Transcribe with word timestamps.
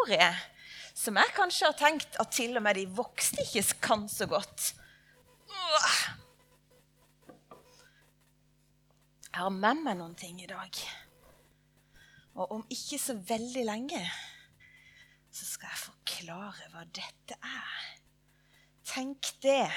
historie 0.00 0.32
som 0.94 1.16
jeg 1.16 1.32
kanskje 1.36 1.68
har 1.68 1.76
tenkt 1.78 2.16
at 2.20 2.32
til 2.32 2.56
og 2.56 2.62
med 2.64 2.74
de 2.76 2.86
voksne 2.88 3.44
ikke 3.44 3.80
kan 3.80 4.08
så 4.08 4.26
godt. 4.26 4.74
Jeg 9.30 9.38
har 9.38 9.50
med 9.50 9.82
meg 9.84 9.96
noen 9.98 10.14
ting 10.18 10.40
i 10.42 10.48
dag. 10.48 10.80
Og 12.34 12.52
om 12.52 12.64
ikke 12.70 12.98
så 12.98 13.14
veldig 13.14 13.64
lenge 13.64 14.00
så 15.30 15.46
skal 15.46 15.70
jeg 15.70 15.84
forklare 15.84 16.70
hva 16.72 16.84
dette 16.90 17.36
er. 17.38 17.84
Tenk 18.84 19.30
det. 19.44 19.68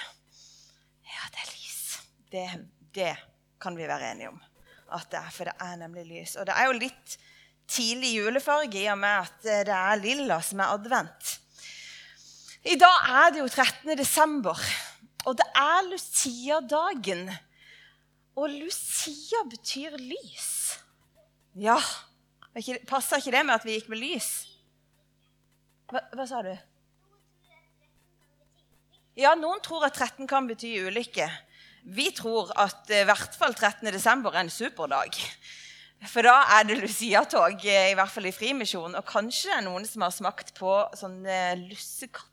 Ja, 1.05 1.27
det 1.29 1.43
er 1.43 1.51
lys. 1.51 1.83
Det, 2.31 2.47
det 2.95 3.13
kan 3.61 3.77
vi 3.77 3.87
være 3.87 4.11
enige 4.15 4.33
om 4.33 4.41
at 4.93 5.07
det 5.11 5.19
er, 5.19 5.29
for 5.33 5.49
det 5.49 5.53
er 5.61 5.77
nemlig 5.77 6.07
lys. 6.09 6.35
Og 6.41 6.49
det 6.49 6.57
er 6.57 6.69
jo 6.69 6.79
litt 6.79 7.17
tidlig 7.73 8.13
julefarge 8.19 8.83
i 8.83 8.89
og 8.93 8.99
med 9.01 9.25
at 9.25 9.49
det 9.67 9.73
er 9.75 10.01
lilla 10.01 10.39
som 10.45 10.61
er 10.63 10.75
advent. 10.75 11.33
I 12.63 12.77
dag 12.79 13.09
er 13.11 13.33
det 13.33 13.41
jo 13.41 13.49
13. 13.49 13.97
desember, 13.99 14.59
og 15.25 15.35
det 15.39 15.49
er 15.59 15.89
Lucia-dagen. 15.89 17.27
Og 18.39 18.49
Lucia 18.49 19.43
betyr 19.49 19.97
lys. 19.99 20.49
Ja, 21.59 21.77
Passa 22.87 23.17
ikke 23.17 23.33
det 23.33 23.45
med 23.47 23.55
at 23.55 23.65
vi 23.65 23.79
gikk 23.79 23.89
med 23.89 23.97
lys? 23.97 24.29
Hva, 25.89 26.03
hva, 26.13 26.25
sa 26.29 26.43
du? 26.45 26.53
Ja, 29.17 29.33
noen 29.37 29.61
tror 29.65 29.87
at 29.87 29.97
13 29.97 30.29
kan 30.29 30.45
bety 30.49 30.75
ulykke. 30.85 31.25
Vi 31.83 32.11
tror 32.15 32.53
at 32.61 32.89
i 32.93 33.01
hvert 33.09 33.33
fall 33.37 33.57
13. 33.57 33.89
desember 33.93 34.33
er 34.33 34.45
en 34.45 34.53
superdag. 34.53 35.17
For 36.11 36.25
da 36.25 36.35
er 36.57 36.67
det 36.67 36.79
Lucia-tog, 36.81 37.63
eh, 37.65 37.91
i 37.91 37.95
hvert 37.95 38.11
fall 38.11 38.27
i 38.27 38.35
Frimisjonen. 38.35 38.97
Og 38.99 39.07
kanskje 39.07 39.49
det 39.49 39.57
er 39.57 39.65
noen 39.67 39.85
som 39.87 40.03
har 40.03 40.13
smakt 40.15 40.53
på 40.57 40.75
sånne 40.99 41.39
lussekatter. 41.63 42.29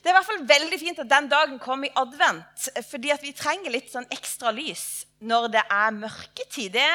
Det 0.00 0.08
er 0.08 0.14
i 0.14 0.16
hvert 0.16 0.28
fall 0.30 0.46
veldig 0.48 0.78
fint 0.80 1.02
at 1.02 1.10
den 1.10 1.28
dagen 1.28 1.58
kom 1.60 1.84
i 1.84 1.92
advent, 2.00 2.70
fordi 2.88 3.12
vi 3.20 3.34
trenger 3.36 3.74
litt 3.74 3.90
sånn 3.92 4.08
ekstra 4.10 4.52
lys 4.56 5.04
når 5.20 5.50
det 5.52 5.64
er 5.68 5.92
mørketid. 5.92 6.72
Det, 6.72 6.88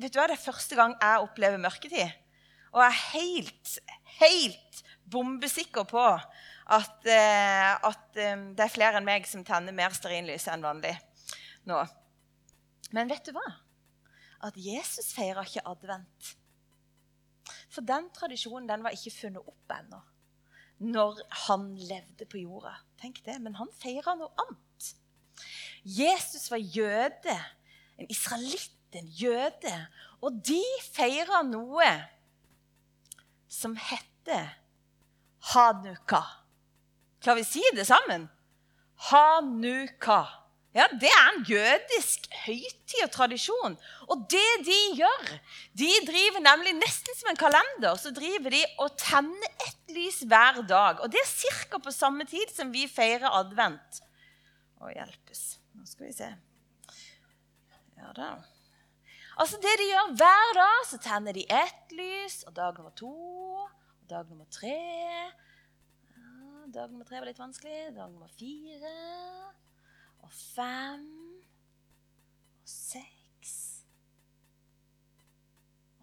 vet 0.00 0.14
du 0.14 0.18
hva, 0.18 0.26
det 0.30 0.38
er 0.38 0.46
første 0.46 0.78
gang 0.78 0.96
jeg 0.96 1.26
opplever 1.26 1.60
mørketid. 1.60 2.16
Og 2.72 2.80
jeg 2.80 2.88
er 2.88 3.04
helt, 3.12 3.74
helt 4.22 4.82
bombesikker 5.10 5.84
på 5.90 6.06
at, 6.70 6.98
uh, 7.04 7.72
at 7.90 8.20
um, 8.30 8.44
det 8.56 8.64
er 8.64 8.72
flere 8.72 9.00
enn 9.00 9.06
meg 9.06 9.26
som 9.28 9.44
tenner 9.44 9.74
mer 9.74 9.92
stearinlys 9.92 10.46
enn 10.48 10.64
vanlig 10.64 10.94
nå. 11.68 11.82
Men 12.96 13.10
vet 13.10 13.26
du 13.26 13.34
hva? 13.36 13.44
At 14.42 14.56
Jesus 14.56 15.12
feira 15.12 15.44
ikke 15.44 15.66
advent. 15.68 16.36
For 17.70 17.84
den 17.86 18.08
tradisjonen 18.14 18.68
den 18.68 18.84
var 18.84 18.94
ikke 18.96 19.12
funnet 19.14 19.46
opp 19.46 19.76
ennå 19.76 20.00
når 20.80 21.18
han 21.46 21.74
levde 21.76 22.24
på 22.24 22.40
jorda. 22.40 22.72
Tenk 23.00 23.20
det, 23.26 23.36
Men 23.40 23.58
han 23.58 23.68
feira 23.76 24.14
noe 24.16 24.32
annet. 24.40 24.94
Jesus 25.84 26.50
var 26.50 26.60
jøde, 26.60 27.36
en 28.00 28.08
israelitt, 28.08 28.72
en 28.96 29.08
jøde. 29.12 29.74
Og 30.24 30.40
de 30.44 30.62
feira 30.92 31.42
noe 31.44 31.90
som 33.48 33.76
heter 33.76 34.56
Hanuka. 35.52 36.22
Klarer 37.20 37.40
vi 37.40 37.44
å 37.44 37.50
si 37.50 37.64
det 37.76 37.86
sammen? 37.88 38.28
Hanuka. 39.10 40.22
Ja, 40.72 40.86
Det 40.96 41.10
er 41.10 41.28
en 41.28 41.44
jødisk 41.44 42.29
høytid 42.44 43.02
og 43.04 43.10
tradisjon. 43.14 43.76
Og 44.10 44.26
det 44.32 44.50
de 44.66 44.78
gjør 44.98 45.32
De 45.78 45.88
driver 46.06 46.42
nemlig 46.44 46.74
nesten 46.78 47.16
som 47.18 47.32
en 47.32 47.40
kalender. 47.40 47.96
Så 48.00 48.12
driver 48.16 48.54
de 48.54 48.62
og 48.82 48.94
tenner 49.00 49.56
ett 49.66 49.94
lys 49.94 50.22
hver 50.28 50.62
dag. 50.68 51.02
Og 51.04 51.12
det 51.12 51.20
er 51.22 51.34
ca. 51.70 51.78
på 51.78 51.94
samme 51.94 52.26
tid 52.28 52.52
som 52.54 52.72
vi 52.72 52.86
feirer 52.90 53.30
advent. 53.40 54.02
Å 54.80 54.92
hjelpes. 54.92 55.44
Nå 55.76 55.86
skal 55.88 56.08
vi 56.08 56.14
se. 56.16 56.30
Ja 58.00 58.14
da. 58.16 58.30
Altså 59.40 59.60
det 59.60 59.72
de 59.80 59.86
gjør 59.88 60.16
Hver 60.20 60.50
dag 60.56 60.80
så 60.88 60.98
tenner 61.00 61.36
de 61.36 61.46
ett 61.48 61.94
lys, 61.96 62.42
og 62.48 62.56
dag 62.56 62.76
nummer 62.76 62.92
to, 62.96 63.12
og 63.64 64.08
dag 64.10 64.28
nummer 64.28 64.48
tre 64.52 64.76
Dag 66.70 66.90
nummer 66.90 67.08
tre 67.08 67.18
var 67.18 67.26
litt 67.26 67.40
vanskelig. 67.40 67.90
Dag 67.96 68.12
nummer 68.12 68.30
fire 68.38 68.92
og 70.20 70.30
fem 70.30 71.29
seks 72.70 73.54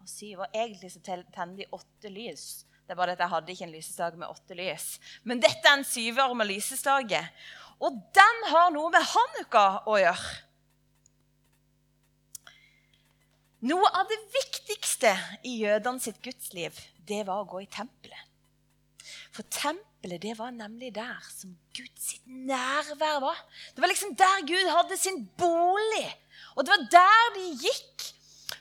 og 0.01 0.09
syv. 0.11 0.44
Og 0.45 0.55
egentlig 0.55 0.94
så 0.94 1.03
tenner 1.03 1.55
de 1.57 1.69
åtte 1.75 2.11
lys. 2.13 2.66
Det 2.88 2.95
er 2.95 3.00
bare 3.00 3.17
at 3.17 3.23
Jeg 3.23 3.33
hadde 3.33 3.51
ikke 3.51 3.67
en 3.67 3.75
lysestake 3.75 4.19
med 4.19 4.31
åtte 4.31 4.55
lys. 4.55 4.89
Men 5.28 5.41
dette 5.44 5.63
er 5.67 5.79
en 5.79 5.88
syvarma 5.88 6.47
lysestake. 6.47 7.19
Og 7.83 7.97
den 8.16 8.44
har 8.51 8.69
noe 8.73 8.91
med 8.94 9.03
hanukka 9.03 9.66
å 9.85 9.97
gjøre. 10.01 10.35
Noe 13.67 13.89
av 13.97 14.05
det 14.09 14.19
viktigste 14.31 15.11
i 15.49 15.57
jødene 15.63 16.01
sitt 16.01 16.19
gudsliv, 16.22 16.78
det 17.09 17.23
var 17.25 17.41
å 17.41 17.49
gå 17.49 17.63
i 17.63 17.69
tempelet. 17.73 18.23
For 19.34 19.47
tempelet 19.53 20.22
det 20.22 20.35
var 20.38 20.53
nemlig 20.53 20.91
der 20.95 21.17
som 21.34 21.55
Guds 21.75 22.13
nærvær 22.25 23.19
var. 23.23 23.41
Det 23.73 23.84
var 23.84 23.91
liksom 23.91 24.16
der 24.17 24.45
Gud 24.47 24.69
hadde 24.72 24.97
sin 24.97 25.23
bolig. 25.39 26.05
Og 26.57 26.66
det 26.66 26.73
var 26.73 26.85
der 26.91 27.34
de 27.38 27.50
gikk 27.62 28.07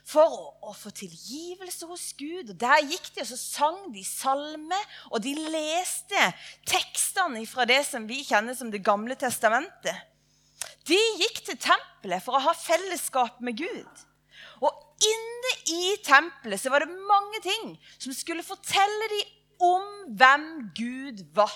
for 0.07 0.31
å, 0.31 0.43
å, 0.71 0.73
få 0.77 0.93
tilgivelse 0.95 1.89
hos 1.89 2.11
Gud. 2.19 2.53
Og 2.53 2.59
Der 2.61 2.85
gikk 2.85 3.09
de, 3.15 3.25
og 3.25 3.31
så 3.31 3.39
sang 3.41 3.79
de 3.95 4.05
salme, 4.07 4.79
og 5.11 5.23
de 5.25 5.33
leste 5.35 6.29
tekstene 6.69 7.43
fra 7.49 7.67
det 7.69 7.81
som 7.89 8.07
vi 8.09 8.21
kjenner 8.27 8.57
som 8.59 8.71
Det 8.71 8.85
gamle 8.85 9.17
testamentet. 9.19 9.97
De 10.87 10.99
gikk 11.19 11.43
til 11.49 11.59
tempelet 11.59 12.23
for 12.23 12.39
å 12.39 12.45
ha 12.47 12.55
fellesskap 12.57 13.41
med 13.45 13.59
Gud. 13.59 14.05
Og 14.63 14.71
inne 15.03 15.55
i 15.73 15.97
tempelet 16.07 16.61
så 16.63 16.71
var 16.73 16.85
det 16.85 17.07
mange 17.09 17.41
ting 17.45 17.75
som 17.99 18.15
skulle 18.15 18.47
fortelle 18.47 19.11
dem 19.13 19.33
om 19.67 19.89
hvem 20.21 20.47
Gud 20.77 21.25
var. 21.35 21.53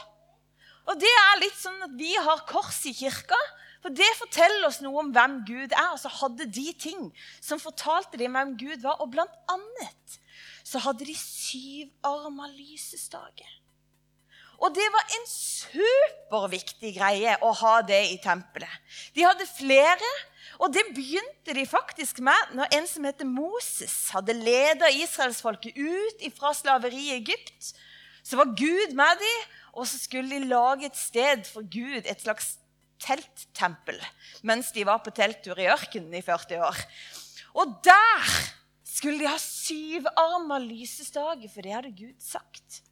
Og 0.89 0.99
det 0.99 1.11
er 1.11 1.43
litt 1.45 1.59
sånn 1.61 1.85
at 1.85 1.93
Vi 1.95 2.11
har 2.17 2.47
kors 2.49 2.81
i 2.89 2.95
kirka, 2.97 3.39
for 3.81 3.95
det 3.97 4.09
forteller 4.19 4.67
oss 4.69 4.81
noe 4.85 5.03
om 5.03 5.13
hvem 5.15 5.39
Gud 5.49 5.73
er. 5.73 5.93
Og 5.95 6.01
så 6.03 6.11
hadde 6.21 6.49
de 6.53 6.67
ting 6.77 7.09
som 7.41 7.63
fortalte 7.63 8.21
dem 8.21 8.37
hvem 8.37 8.57
Gud 8.61 8.85
var. 8.85 9.01
Og 9.01 9.13
blant 9.15 9.35
annet 9.51 10.19
så 10.67 10.83
hadde 10.85 11.09
de 11.09 11.17
syvarma 11.17 12.51
lysestake. 12.53 13.49
Og 14.61 14.75
det 14.77 14.85
var 14.93 15.15
en 15.17 15.23
superviktig 15.25 16.93
greie 16.99 17.39
å 17.41 17.55
ha 17.63 17.79
det 17.89 18.03
i 18.11 18.19
tempelet. 18.21 18.73
De 19.17 19.25
hadde 19.25 19.47
flere, 19.49 20.11
og 20.61 20.75
det 20.75 20.85
begynte 20.93 21.55
de 21.57 21.65
faktisk 21.65 22.21
med 22.25 22.53
når 22.59 22.77
en 22.77 22.89
som 22.91 23.07
heter 23.09 23.25
Moses, 23.25 23.95
hadde 24.13 24.37
leda 24.37 24.91
israelsfolket 24.93 25.81
ut 25.81 26.27
fra 26.37 26.53
slaveriet 26.53 27.09
i 27.09 27.17
Egypt 27.23 27.73
så 28.23 28.37
var 28.37 28.45
Gud 28.45 28.95
med 28.95 29.21
dem, 29.23 29.49
og 29.73 29.87
så 29.87 29.99
skulle 29.99 30.31
de 30.31 30.49
lage 30.49 30.87
et 30.87 30.97
sted 30.97 31.45
for 31.53 31.63
Gud, 31.63 32.03
et 32.05 32.21
slags 32.21 32.57
telttempel, 33.01 33.99
mens 34.47 34.71
de 34.77 34.85
var 34.87 35.01
på 35.05 35.13
telttur 35.17 35.59
i 35.61 35.69
ørkenen 35.73 36.15
i 36.19 36.23
40 36.25 36.65
år. 36.67 36.81
Og 37.61 37.79
der 37.85 38.31
skulle 38.87 39.23
de 39.23 39.31
ha 39.31 39.39
syvarma 39.41 40.61
lysestake, 40.63 41.49
for 41.51 41.65
det 41.65 41.75
hadde 41.75 41.97
Gud 41.97 42.19
sagt. 42.23 42.83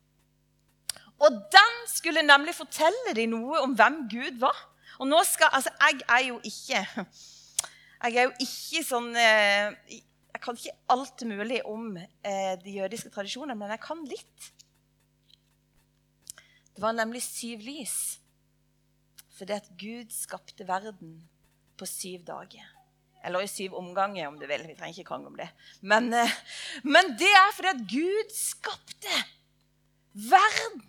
Og 1.19 1.35
den 1.53 1.81
skulle 1.91 2.23
nemlig 2.23 2.55
fortelle 2.55 3.15
dem 3.17 3.35
noe 3.35 3.63
om 3.65 3.75
hvem 3.79 4.05
Gud 4.11 4.39
var. 4.43 4.59
Og 4.99 5.07
nå 5.11 5.19
skal, 5.27 5.51
altså, 5.53 5.71
Jeg 5.81 6.01
er 6.09 6.23
jo 6.29 6.41
ikke 6.45 6.87
jeg 7.99 8.15
er 8.15 8.29
jo 8.29 8.35
ikke 8.45 8.85
sånn 8.87 9.09
eh, 9.19 9.75
Jeg 10.31 10.43
kan 10.43 10.59
ikke 10.59 10.77
alt 10.95 11.25
mulig 11.27 11.59
om 11.67 11.97
eh, 11.99 12.55
de 12.63 12.77
jødiske 12.79 13.11
tradisjonene, 13.11 13.59
men 13.59 13.75
jeg 13.75 13.83
kan 13.83 14.05
litt. 14.07 14.51
Det 16.77 16.85
var 16.85 16.95
nemlig 16.95 17.25
syv 17.27 17.65
lys. 17.67 17.97
Fordi 19.39 19.55
at 19.55 19.71
Gud 19.79 20.11
skapte 20.11 20.67
verden 20.67 21.23
på 21.79 21.87
syv 21.87 22.25
dager. 22.27 22.67
Eller 23.25 23.45
i 23.45 23.51
syv 23.51 23.75
omganger, 23.79 24.29
om 24.29 24.39
du 24.39 24.47
vil. 24.47 24.67
Vi 24.67 24.75
trenger 24.75 24.99
ikke 24.99 25.09
krangle 25.09 25.31
om 25.31 25.39
det. 25.39 25.49
Men, 25.81 26.13
eh, 26.15 26.35
men 26.83 27.15
det 27.19 27.31
er 27.31 27.55
fordi 27.55 27.69
at 27.69 27.85
Gud 27.91 28.35
skapte 28.35 29.15
verden. 30.13 30.83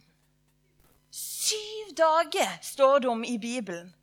Syv 1.12 1.94
dager 1.98 2.58
står 2.62 3.00
det 3.00 3.10
om 3.10 3.24
i 3.24 3.38
Bibelen. 3.38 3.94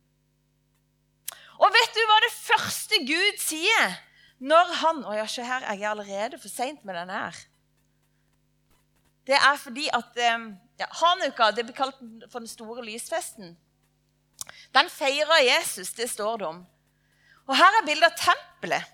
Og 1.57 1.73
vet 1.73 1.95
du 1.95 2.01
hva 2.05 2.17
det 2.23 2.33
første 2.35 2.99
Gud 3.07 3.39
sier 3.41 3.95
når 4.37 4.73
han 4.83 4.99
Å 5.01 5.15
ja, 5.17 5.23
se 5.25 5.41
her, 5.41 5.63
jeg 5.65 5.81
er 5.81 5.89
allerede 5.89 6.37
for 6.37 6.51
seint 6.51 6.83
med 6.85 6.93
denne 6.93 7.13
her. 7.13 7.37
Det 9.25 9.33
er 9.35 9.55
fordi 9.59 9.87
at 9.93 10.19
eh, 10.21 10.43
ja, 10.79 10.87
Hanukka 11.01 11.49
det 11.51 11.65
blir 11.65 11.75
kalt 11.75 11.97
for 12.29 12.39
den 12.39 12.51
store 12.51 12.85
lysfesten. 12.85 13.55
Den 14.75 14.89
feirer 14.91 15.43
Jesus, 15.45 15.93
det 15.97 16.09
står 16.11 16.41
det 16.41 16.47
om. 16.47 16.63
Og 17.47 17.55
Her 17.55 17.79
er 17.79 17.87
bildet 17.87 18.11
av 18.11 18.17
tempelet 18.19 18.93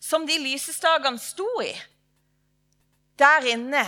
som 0.00 0.26
de 0.26 0.38
lysestakene 0.40 1.20
sto 1.20 1.48
i. 1.64 1.72
Der 3.18 3.48
inne 3.50 3.82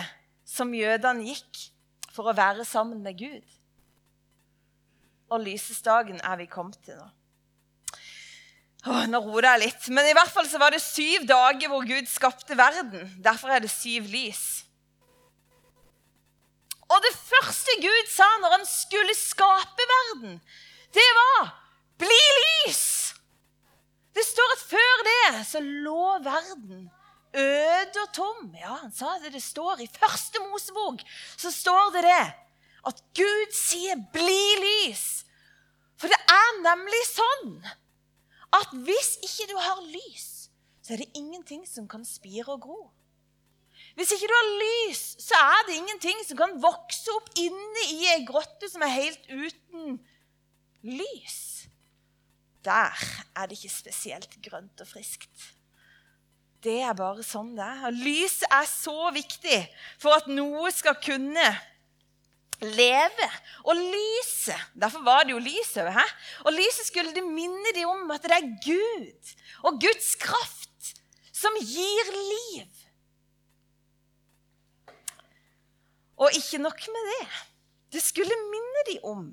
som 0.47 0.75
jødene 0.75 1.31
gikk 1.31 1.63
for 2.11 2.31
å 2.31 2.37
være 2.37 2.67
sammen 2.67 3.03
med 3.05 3.19
Gud. 3.21 3.57
Og 5.31 5.45
lysestaken 5.47 6.19
er 6.27 6.41
vi 6.41 6.51
kommet 6.51 6.81
til 6.85 6.99
nå. 6.99 7.07
Åh, 8.89 9.05
nå 9.13 9.21
roer 9.23 9.47
jeg 9.53 9.63
litt. 9.67 9.87
Men 9.93 10.09
i 10.09 10.15
hvert 10.17 10.33
fall 10.33 10.49
så 10.49 10.59
var 10.61 10.73
det 10.75 10.81
syv 10.83 11.27
dager 11.29 11.71
hvor 11.71 11.85
Gud 11.87 12.09
skapte 12.11 12.57
verden. 12.59 13.05
Derfor 13.23 13.53
er 13.53 13.63
det 13.63 13.71
syv 13.73 14.09
lys. 14.11 14.65
Og 16.91 16.99
det 17.05 17.13
første 17.15 17.77
Gud 17.85 18.09
sa 18.11 18.27
når 18.43 18.57
han 18.57 18.67
skulle 18.67 19.15
skape 19.15 19.87
verden, 19.93 20.41
det 20.95 21.11
var 21.21 21.55
'bli 21.99 22.23
lys'. 22.45 23.15
Det 24.15 24.25
står 24.27 24.53
at 24.53 24.63
før 24.71 25.05
det 25.11 25.47
så 25.47 25.61
lå 25.61 26.19
verden 26.25 26.91
øde 27.35 28.03
og 28.03 28.13
tom. 28.15 28.55
Ja, 28.59 28.75
han 28.83 28.93
sa 28.93 29.19
det. 29.23 29.33
Det 29.33 29.43
står 29.43 29.81
i 29.81 29.91
første 30.01 30.39
Mosebok 30.51 31.03
så 31.37 31.51
står 31.51 31.93
det 31.95 32.03
det. 32.03 32.27
At 32.87 33.03
Gud 33.15 33.53
sier 33.55 33.97
'bli 34.13 34.45
lys'. 34.65 35.25
For 36.01 36.09
det 36.09 36.21
er 36.33 36.63
nemlig 36.65 37.03
sånn 37.13 37.61
at 38.57 38.71
hvis 38.73 39.19
ikke 39.23 39.53
du 39.53 39.59
har 39.61 39.83
lys, 39.85 40.51
så 40.83 40.95
er 40.95 41.05
det 41.05 41.13
ingenting 41.15 41.67
som 41.69 41.89
kan 41.89 42.05
spire 42.05 42.49
og 42.49 42.63
gro. 42.65 42.91
Hvis 43.95 44.13
ikke 44.15 44.31
du 44.31 44.35
har 44.35 44.49
lys, 44.63 45.03
så 45.21 45.37
er 45.37 45.67
det 45.69 45.77
ingenting 45.77 46.25
som 46.27 46.39
kan 46.41 46.57
vokse 46.63 47.13
opp 47.13 47.29
inne 47.39 47.85
i 47.93 48.07
ei 48.15 48.25
grotte 48.25 48.71
som 48.73 48.83
er 48.83 48.95
helt 48.97 49.29
uten 49.29 50.01
lys. 50.83 51.69
Der 52.65 52.93
er 53.37 53.49
det 53.49 53.57
ikke 53.57 53.73
spesielt 53.73 54.37
grønt 54.45 54.81
og 54.81 54.89
friskt. 54.89 55.51
Det 56.61 56.81
er 56.85 56.97
bare 56.97 57.25
sånn 57.25 57.55
det 57.57 57.65
er. 57.65 57.95
Lys 57.97 58.43
er 58.45 58.67
så 58.69 59.11
viktig 59.17 59.63
for 60.01 60.19
at 60.19 60.29
noe 60.29 60.69
skal 60.77 60.99
kunne 61.01 61.47
leve. 62.61 63.29
Og 63.65 63.79
lyset 63.81 64.69
Derfor 64.77 65.05
var 65.07 65.25
det 65.25 65.33
jo 65.33 65.41
lys 65.41 65.73
over 65.81 65.95
her. 65.97 66.13
Og 66.45 66.53
lyset 66.53 66.91
skulle 66.91 67.15
det 67.17 67.25
minne 67.25 67.73
dem 67.77 67.89
om 67.89 68.13
at 68.13 68.29
det 68.29 68.37
er 68.37 68.51
Gud 68.67 69.33
og 69.65 69.81
Guds 69.81 70.15
kraft 70.21 70.93
som 71.33 71.57
gir 71.65 72.13
liv. 72.17 72.69
Og 76.21 76.37
ikke 76.37 76.61
nok 76.61 76.85
med 76.93 77.09
det. 77.15 77.29
Det 77.97 78.03
skulle 78.05 78.37
minne 78.53 78.85
dem 78.91 79.09
om 79.09 79.25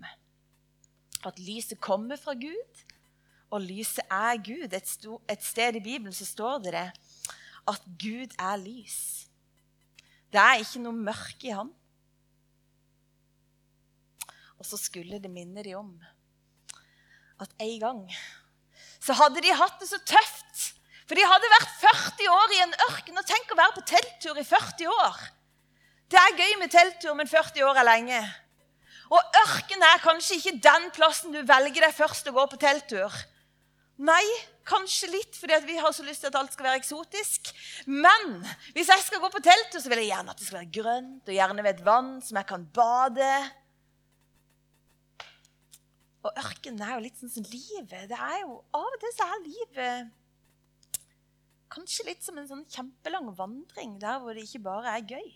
at 1.26 1.40
lyset 1.40 1.80
kommer 1.82 2.20
fra 2.20 2.34
Gud, 2.34 2.84
og 3.50 3.62
lyset 3.64 4.04
er 4.12 4.38
Gud. 4.44 4.74
Et, 4.74 4.98
et 5.32 5.44
sted 5.44 5.76
i 5.76 5.84
Bibelen 5.84 6.14
så 6.14 6.26
står 6.26 6.58
det, 6.66 6.74
det 6.74 6.88
at 7.68 7.84
Gud 8.00 8.36
er 8.40 8.56
lys. 8.62 9.28
Det 10.32 10.40
er 10.40 10.62
ikke 10.62 10.82
noe 10.84 10.96
mørke 10.96 11.50
i 11.50 11.56
ham. 11.56 11.72
Og 14.58 14.66
så 14.66 14.80
skulle 14.80 15.20
det 15.22 15.32
minne 15.32 15.64
de 15.64 15.76
om 15.78 15.92
at 17.38 17.52
en 17.62 17.80
gang 17.80 18.00
så 19.04 19.14
hadde 19.14 19.44
de 19.46 19.54
hatt 19.54 19.78
det 19.80 19.90
så 19.92 20.00
tøft. 20.02 20.74
For 21.08 21.16
de 21.16 21.24
hadde 21.24 21.52
vært 21.54 21.76
40 21.80 22.32
år 22.34 22.54
i 22.56 22.62
en 22.66 22.74
ørken. 22.90 23.20
Og 23.20 23.28
tenk 23.30 23.54
å 23.54 23.60
være 23.60 23.78
på 23.78 23.86
telttur 23.94 24.40
i 24.42 24.44
40 24.48 24.90
år. 24.92 25.22
Det 26.12 26.20
er 26.20 26.40
gøy 26.40 26.58
med 26.60 26.72
telttur, 26.72 27.14
men 27.16 27.30
40 27.30 27.64
år 27.68 27.80
er 27.80 27.88
lenge. 27.88 28.20
Og 29.08 29.40
ørken 29.42 29.84
er 29.88 30.04
kanskje 30.04 30.38
ikke 30.40 30.60
den 30.64 30.88
plassen 30.96 31.36
du 31.36 31.40
velger 31.48 31.88
deg 31.88 31.96
først 31.96 32.28
å 32.30 32.36
gå 32.36 32.46
på 32.52 32.60
telttur. 32.62 33.14
Nei, 33.98 34.24
kanskje 34.68 35.10
litt 35.10 35.38
fordi 35.40 35.58
vi 35.66 35.78
har 35.82 35.94
så 35.96 36.04
lyst 36.06 36.22
til 36.22 36.30
at 36.30 36.38
alt 36.38 36.54
skal 36.54 36.68
være 36.70 36.82
eksotisk. 36.82 37.54
Men 37.88 38.36
hvis 38.76 38.92
jeg 38.92 39.06
skal 39.06 39.24
gå 39.24 39.32
på 39.34 39.42
telttur, 39.46 39.80
så 39.82 39.90
vil 39.90 40.04
jeg 40.04 40.12
gjerne 40.12 40.36
at 40.36 40.42
det 40.42 40.50
skal 40.50 40.60
være 40.60 40.76
grønt, 40.82 41.24
og 41.24 41.40
gjerne 41.40 41.66
ved 41.66 41.74
et 41.74 41.88
vann 41.88 42.12
som 42.26 42.42
jeg 42.42 42.50
kan 42.52 42.68
bade. 42.76 43.32
Og 46.28 46.44
ørkenen 46.44 46.84
er 46.84 46.96
jo 46.98 47.04
litt 47.08 47.20
sånn 47.20 47.34
som 47.40 47.50
livet. 47.50 48.08
Det 48.12 48.20
er 48.20 48.40
jo, 48.44 48.62
Av 48.76 48.88
og 48.92 49.02
til 49.02 49.16
så 49.16 49.28
er 49.32 49.46
livet 49.48 50.16
kanskje 51.78 52.08
litt 52.08 52.24
som 52.26 52.38
en 52.40 52.48
sånn 52.50 52.66
kjempelang 52.72 53.30
vandring 53.38 53.98
der 54.02 54.22
hvor 54.22 54.36
det 54.36 54.48
ikke 54.48 54.64
bare 54.66 54.98
er 54.98 55.06
gøy. 55.16 55.28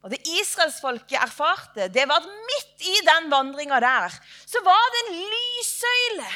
Og 0.00 0.12
det 0.14 0.20
israelsfolket 0.40 1.18
erfarte, 1.20 1.90
det 1.92 2.06
var 2.08 2.22
at 2.22 2.28
midt 2.28 2.86
i 2.88 3.00
den 3.04 3.28
vandringa 3.32 3.80
der 3.84 4.14
så 4.48 4.62
var 4.64 4.86
det 4.94 5.02
en 5.02 5.18
lyssøyle 5.32 6.30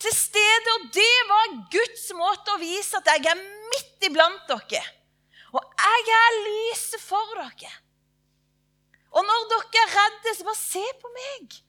til 0.00 0.16
stede. 0.16 0.76
Og 0.78 0.86
det 0.96 1.16
var 1.28 1.56
Guds 1.74 2.06
måte 2.16 2.54
å 2.54 2.62
vise 2.62 3.00
at 3.00 3.10
jeg 3.12 3.28
er 3.34 3.42
midt 3.72 4.08
iblant 4.08 4.48
dere. 4.48 4.82
Og 5.54 5.60
jeg 5.84 6.14
er 6.18 6.40
lyset 6.46 7.04
for 7.04 7.36
dere. 7.36 7.74
Og 9.14 9.22
når 9.22 9.46
dere 9.52 9.84
er 9.84 9.94
redde, 9.94 10.34
så 10.34 10.48
bare 10.48 10.58
se 10.58 10.82
på 11.02 11.12
meg. 11.20 11.60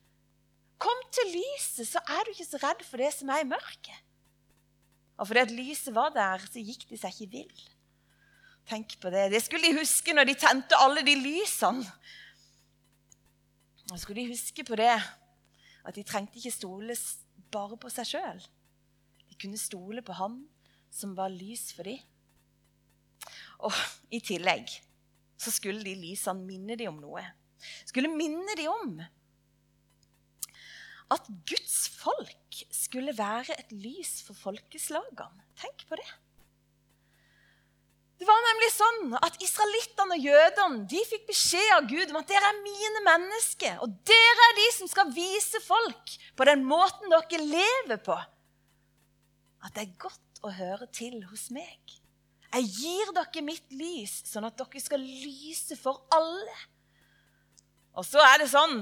Kom 0.82 1.06
til 1.14 1.30
lyset, 1.36 1.86
så 1.88 2.02
er 2.02 2.24
du 2.24 2.32
ikke 2.32 2.48
så 2.48 2.60
redd 2.60 2.82
for 2.88 3.00
det 3.00 3.12
som 3.14 3.30
er 3.32 3.44
i 3.44 3.48
mørket. 3.48 4.02
Og 5.16 5.28
fordi 5.28 5.44
at 5.44 5.54
lyset 5.54 5.94
var 5.96 6.10
der, 6.12 6.42
så 6.44 6.60
gikk 6.60 6.88
de 6.90 6.98
seg 7.00 7.14
ikke 7.14 7.32
vill. 7.38 7.62
Tenk 8.66 8.96
på 9.00 9.10
det. 9.14 9.28
Det 9.30 9.42
skulle 9.44 9.68
de 9.68 9.78
huske 9.78 10.14
når 10.14 10.26
de 10.26 10.34
tente 10.38 10.78
alle 10.82 11.04
de 11.06 11.14
lysene. 11.20 11.86
Og 13.92 14.00
skulle 14.02 14.24
de 14.24 14.32
huske 14.32 14.64
på 14.66 14.78
det 14.78 14.90
at 15.86 15.94
de 15.94 16.02
trengte 16.02 16.40
ikke 16.40 16.50
stole 16.50 16.96
bare 17.54 17.78
på 17.78 17.90
seg 17.94 18.08
sjøl. 18.10 18.40
De 19.30 19.38
kunne 19.38 19.60
stole 19.60 20.02
på 20.02 20.16
Han 20.18 20.40
som 20.90 21.14
var 21.14 21.30
lys 21.30 21.70
for 21.76 21.86
dem. 21.86 22.00
Og 23.62 23.74
i 24.10 24.20
tillegg 24.20 24.70
så 25.38 25.52
skulle 25.54 25.84
de 25.84 25.94
lysene 25.98 26.42
minne 26.42 26.76
dem 26.78 26.90
om 26.94 26.98
noe. 27.04 27.22
Skulle 27.86 28.10
minne 28.12 28.56
dem 28.58 28.72
om 28.72 28.98
at 31.14 31.28
Guds 31.46 31.86
folk 31.94 32.62
skulle 32.74 33.14
være 33.14 33.54
et 33.60 33.70
lys 33.70 34.18
for 34.26 34.34
folkeslagene. 34.38 35.44
Tenk 35.60 35.86
på 35.86 35.98
det. 36.00 36.08
Det 38.16 38.24
var 38.24 38.38
nemlig 38.46 38.68
sånn 38.72 39.16
at 39.18 39.34
Israelittene 39.44 40.16
og 40.16 40.24
jødene 40.24 40.86
de 40.88 41.02
fikk 41.04 41.26
beskjed 41.28 41.72
av 41.74 41.88
Gud 41.90 42.12
om 42.12 42.20
at 42.22 42.30
dere 42.30 42.48
er 42.48 42.62
mine 42.64 43.02
mennesker, 43.04 43.76
og 43.84 43.92
dere 44.08 44.46
er 44.48 44.56
de 44.56 44.68
som 44.78 44.88
skal 44.88 45.10
vise 45.12 45.60
folk 45.66 46.14
på 46.36 46.46
den 46.48 46.64
måten 46.64 47.12
dere 47.12 47.42
lever 47.42 48.00
på, 48.06 48.16
at 49.66 49.76
det 49.76 49.84
er 49.84 49.98
godt 50.00 50.40
å 50.46 50.52
høre 50.54 50.88
til 50.96 51.18
hos 51.28 51.50
meg. 51.52 51.76
Jeg 52.54 52.70
gir 52.78 53.12
dere 53.12 53.44
mitt 53.44 53.68
lys, 53.76 54.22
sånn 54.30 54.48
at 54.48 54.56
dere 54.56 54.80
skal 54.80 55.04
lyse 55.04 55.76
for 55.76 56.06
alle. 56.14 56.56
Og 57.96 58.04
så 58.06 58.22
er 58.24 58.40
det 58.40 58.48
sånn 58.52 58.78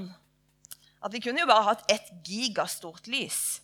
at 1.03 1.11
vi 1.11 1.19
kunne 1.23 1.43
jo 1.43 1.49
bare 1.49 1.73
hatt 1.73 1.91
ett 1.91 2.07
gigastort 2.23 3.09
lys. 3.11 3.59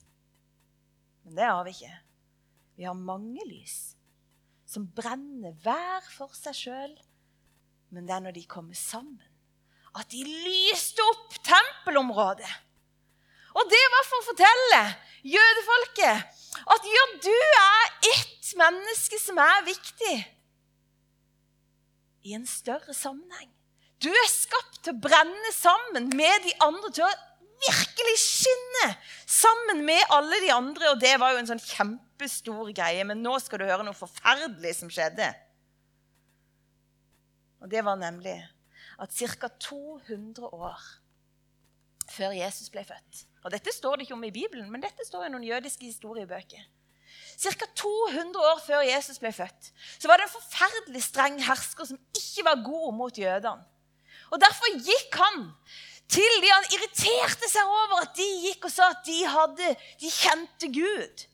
Men 1.23 1.39
det 1.39 1.47
har 1.47 1.63
vi 1.63 1.77
ikke. 1.77 1.95
Vi 2.75 2.87
har 2.89 2.97
mange 2.97 3.45
lys 3.47 3.93
som 4.71 4.87
brenner 4.95 5.55
hver 5.65 6.05
for 6.13 6.31
seg 6.37 6.55
sjøl. 6.55 6.93
Men 7.91 8.07
det 8.07 8.15
er 8.15 8.23
når 8.23 8.37
de 8.37 8.47
kommer 8.47 8.77
sammen, 8.77 9.19
at 9.99 10.07
de 10.13 10.23
lyste 10.23 11.03
opp 11.11 11.35
tempelområdet. 11.43 12.51
Og 13.51 13.67
det 13.67 13.81
var 13.91 14.05
for 14.07 14.21
å 14.21 14.27
fortelle 14.29 14.83
jødefolket 15.27 16.37
at 16.71 16.85
ja, 16.87 17.01
du 17.19 17.33
er 17.35 17.89
ett 18.13 18.51
menneske 18.59 19.19
som 19.19 19.39
er 19.43 19.65
viktig 19.67 20.13
i 22.29 22.37
en 22.37 22.47
større 22.47 22.95
sammenheng. 22.95 23.49
Du 24.01 24.07
er 24.09 24.29
skapt 24.31 24.79
til 24.85 24.95
å 24.95 25.01
brenne 25.03 25.51
sammen 25.53 26.07
med 26.15 26.47
de 26.47 26.55
andre, 26.63 26.93
til 26.95 27.05
å 27.05 27.11
virkelig 27.61 28.17
skinne 28.21 28.87
sammen 29.29 29.83
med 29.87 30.01
alle 30.13 30.39
de 30.43 30.51
andre. 30.53 30.91
Og 30.93 31.01
det 31.01 31.13
var 31.21 31.33
jo 31.33 31.41
en 31.41 31.51
sånn 31.53 31.63
kjempestor 31.63 32.71
greie. 32.75 33.05
Men 33.07 33.23
nå 33.23 33.37
skal 33.43 33.61
du 33.61 33.67
høre 33.69 33.85
noe 33.87 33.97
forferdelig 33.97 34.77
som 34.81 34.91
skjedde. 34.93 35.29
Og 37.61 37.69
det 37.69 37.83
var 37.85 37.99
nemlig 38.01 38.39
at 39.01 39.13
ca. 39.13 39.49
200 39.61 40.49
år 40.49 40.81
før 42.11 42.33
Jesus 42.35 42.69
ble 42.73 42.83
født 42.85 43.21
Og 43.45 43.53
dette 43.53 43.71
står 43.73 43.97
det 43.97 44.05
ikke 44.05 44.17
om 44.17 44.25
i 44.27 44.33
Bibelen, 44.33 44.67
men 44.69 44.83
dette 44.83 45.05
står 45.07 45.25
i 45.25 45.31
noen 45.33 45.45
jødiske 45.45 45.85
historiebøker. 45.87 46.61
Ca. 47.41 47.67
200 47.75 48.37
år 48.51 48.59
før 48.61 48.83
Jesus 48.85 49.17
ble 49.21 49.31
født, 49.33 49.71
så 49.97 50.09
var 50.09 50.19
det 50.19 50.27
en 50.27 50.35
forferdelig 50.35 51.01
streng 51.07 51.39
hersker 51.41 51.89
som 51.89 52.01
ikke 52.17 52.45
var 52.45 52.61
god 52.65 52.97
mot 52.97 53.17
jødene. 53.17 53.65
Og 54.31 54.39
Derfor 54.39 54.77
gikk 54.77 55.17
han 55.19 55.49
til 56.11 56.37
de 56.43 56.49
han 56.51 56.71
irriterte 56.75 57.49
seg 57.49 57.67
over 57.67 58.01
at 58.03 58.15
de 58.17 58.27
gikk 58.47 58.67
og 58.67 58.73
sa 58.73 58.89
at 58.91 59.03
de, 59.07 59.19
hadde, 59.31 59.75
de 60.01 60.11
kjente 60.11 60.71
Gud. 60.75 61.27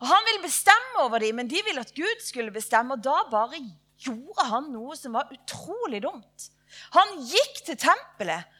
Og 0.00 0.06
Han 0.10 0.28
ville 0.28 0.44
bestemme 0.44 1.02
over 1.06 1.22
dem, 1.24 1.38
men 1.40 1.48
de 1.50 1.62
ville 1.64 1.82
at 1.82 1.94
Gud 1.96 2.22
skulle 2.22 2.52
bestemme. 2.54 2.94
Og 2.94 3.04
da 3.04 3.16
bare 3.32 3.60
gjorde 4.04 4.44
han 4.50 4.68
noe 4.74 4.96
som 4.98 5.16
var 5.16 5.32
utrolig 5.32 6.02
dumt. 6.04 6.50
Han 6.94 7.16
gikk 7.24 7.62
til 7.64 7.78
tempelet. 7.80 8.52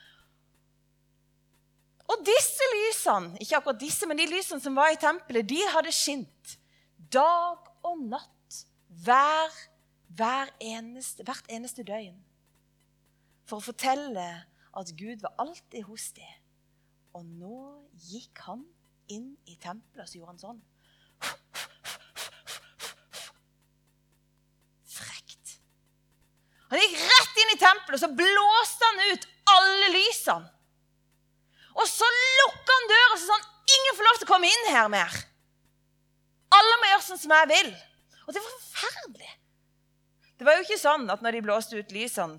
Og 2.06 2.22
disse 2.24 2.66
lysene, 2.72 3.36
ikke 3.42 3.58
akkurat 3.58 3.80
disse, 3.82 4.06
men 4.06 4.18
de 4.18 4.28
lysene 4.30 4.62
som 4.62 4.76
var 4.78 4.94
i 4.94 5.00
tempelet, 5.00 5.46
de 5.50 5.58
hadde 5.74 5.92
skint 5.94 6.56
dag 7.12 7.70
og 7.86 8.02
natt 8.08 8.60
hver, 9.04 9.56
hver 10.16 10.52
eneste, 10.62 11.26
hvert 11.26 11.50
eneste 11.52 11.84
døgn. 11.86 12.16
for 13.46 13.60
å 13.60 13.62
fortelle 13.62 14.26
at 14.76 14.92
Gud 14.98 15.22
var 15.24 15.34
alltid 15.40 15.86
hos 15.88 16.10
dem. 16.16 16.42
Og 17.16 17.24
nå 17.24 17.60
gikk 18.10 18.42
han 18.44 18.64
inn 19.12 19.30
i 19.48 19.56
tempelet, 19.62 20.08
så 20.08 20.18
gjorde 20.18 20.34
han 20.34 20.42
sånn. 20.42 20.58
Frekt. 24.96 25.54
Han 26.72 26.82
gikk 26.82 26.98
rett 27.00 27.40
inn 27.42 27.54
i 27.54 27.60
tempelet, 27.62 27.96
og 27.96 28.02
så 28.04 28.12
blåste 28.20 28.90
han 28.90 29.14
ut 29.14 29.26
alle 29.56 29.88
lysene. 29.94 30.52
Og 31.76 31.88
så 31.88 32.06
lukka 32.08 32.72
han 32.76 32.90
døra 32.90 33.12
og 33.12 33.20
sa 33.20 33.26
sånn 33.34 33.52
Ingen 33.76 33.96
får 33.98 34.06
lov 34.06 34.18
til 34.18 34.28
å 34.28 34.30
komme 34.30 34.48
inn 34.48 34.68
her 34.70 34.86
mer. 34.88 35.14
Alle 36.54 36.76
må 36.78 36.86
gjøre 36.92 37.02
sånn 37.02 37.18
som 37.18 37.32
jeg 37.34 37.48
vil. 37.50 37.70
Og 38.22 38.30
det 38.30 38.42
var 38.44 38.52
forferdelig. 38.54 39.32
Det 40.38 40.46
var 40.46 40.54
jo 40.54 40.66
ikke 40.66 40.78
sånn 40.78 41.08
at 41.10 41.24
når 41.24 41.36
de 41.36 41.40
blåste 41.48 41.80
ut 41.80 41.94
lysene, 41.94 42.38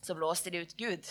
så 0.00 0.16
blåste 0.16 0.52
de 0.54 0.62
ut 0.64 0.72
Gud. 0.80 1.10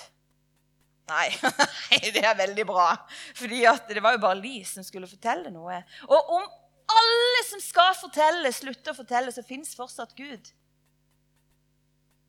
Nei, 1.11 2.01
det 2.13 2.23
er 2.23 2.37
veldig 2.37 2.65
bra. 2.69 2.91
Fordi 3.37 3.63
det 3.89 4.03
var 4.03 4.15
jo 4.15 4.23
bare 4.23 4.39
Li 4.39 4.61
som 4.67 4.85
skulle 4.85 5.09
fortelle 5.09 5.51
noe. 5.53 5.81
Og 6.07 6.33
om 6.37 6.45
alle 6.89 7.45
som 7.47 7.61
skal 7.61 7.93
fortelle, 7.97 8.51
slutter 8.53 8.93
å 8.93 8.97
fortelle, 8.97 9.33
så 9.33 9.45
fins 9.45 9.75
fortsatt 9.77 10.15
Gud. 10.17 10.51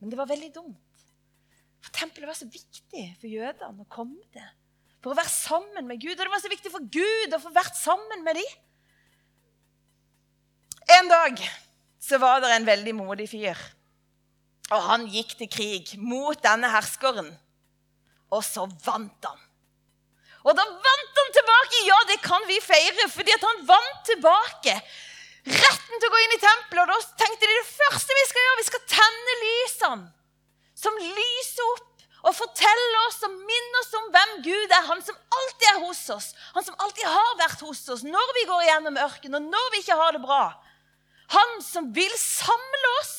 Men 0.01 0.13
det 0.13 0.19
var 0.21 0.31
veldig 0.31 0.53
dumt. 0.55 1.05
For 1.81 1.93
tempelet 1.97 2.29
var 2.29 2.37
så 2.37 2.49
viktig 2.49 3.05
for 3.21 3.29
jødene 3.29 3.85
å 3.85 3.93
komme 3.93 4.21
til. 4.33 4.49
For 5.01 5.15
å 5.15 5.17
være 5.17 5.33
sammen 5.33 5.89
med 5.89 6.01
Gud. 6.01 6.17
Og 6.17 6.25
det 6.25 6.33
var 6.33 6.43
så 6.43 6.53
viktig 6.53 6.73
for 6.73 6.89
Gud 6.93 7.37
å 7.37 7.41
få 7.41 7.53
vært 7.57 7.77
sammen 7.81 8.25
med 8.25 8.37
dem. 8.41 8.57
En 10.99 11.09
dag 11.09 11.41
så 12.03 12.19
var 12.21 12.41
det 12.43 12.51
en 12.53 12.69
veldig 12.69 12.97
modig 12.99 13.29
fyr. 13.31 13.61
Og 14.71 14.83
han 14.87 15.07
gikk 15.11 15.37
til 15.39 15.51
krig 15.51 15.95
mot 15.99 16.39
denne 16.43 16.69
herskeren. 16.73 17.31
Og 18.31 18.43
så 18.47 18.67
vant 18.85 19.27
han. 19.27 19.47
Og 20.47 20.57
da 20.57 20.65
vant 20.65 21.21
han 21.21 21.33
tilbake! 21.37 21.85
Ja, 21.89 21.99
det 22.09 22.21
kan 22.25 22.47
vi 22.49 22.61
feire, 22.65 23.09
fordi 23.13 23.35
han 23.43 23.65
vant 23.69 24.03
tilbake. 24.09 24.77
Retten 25.51 26.01
til 26.01 26.09
å 26.09 26.13
gå 26.15 26.23
inn 26.25 26.37
i 26.37 26.41
tempelet. 26.41 26.83
Og 26.85 26.91
da 26.93 27.21
tenkte 27.25 27.49
de 27.49 27.59
det 27.59 27.69
første 27.69 28.17
vi 28.17 28.25
skal 28.31 28.47
gjøre, 28.47 28.59
vi 28.61 28.69
skal 28.71 28.89
tenne 28.95 29.37
lysene. 29.45 30.11
Som 30.81 30.97
lyser 31.01 31.73
opp 31.75 31.87
og 32.21 32.37
forteller 32.37 32.97
oss 33.07 33.19
og 33.25 33.37
minner 33.37 33.81
oss 33.81 33.95
om 33.97 34.09
hvem 34.15 34.33
Gud 34.45 34.73
er. 34.77 34.89
Han 34.89 35.03
som 35.05 35.17
alltid 35.37 35.69
er 35.73 35.83
hos 35.85 36.03
oss. 36.13 36.31
Han 36.57 36.65
som 36.65 36.77
alltid 36.81 37.05
har 37.09 37.39
vært 37.41 37.65
hos 37.65 37.83
oss 37.93 38.05
når 38.07 38.35
vi 38.37 38.47
går 38.49 38.67
gjennom 38.69 39.01
ørkenen, 39.05 39.39
og 39.41 39.55
når 39.57 39.71
vi 39.75 39.83
ikke 39.85 39.99
har 40.01 40.17
det 40.17 40.23
bra. 40.25 40.43
Han 41.37 41.61
som 41.65 41.93
vil 41.97 42.13
samle 42.21 42.95
oss. 43.01 43.17